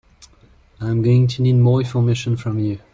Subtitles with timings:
[0.79, 2.79] I am going to need more information from you